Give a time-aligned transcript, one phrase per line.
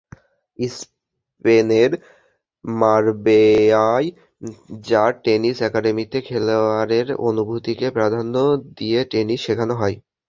[0.59, 1.91] স্পেনের
[2.65, 4.09] মারবেয়ায়
[4.87, 8.35] যাঁর টেনিস একাডেমিতে খেলোয়াড়ের অনুভূতিকে প্রাধান্য
[8.77, 9.95] দিয়ে টেনিস শেখানো হয়।